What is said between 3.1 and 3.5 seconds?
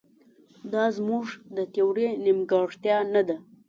نه ده.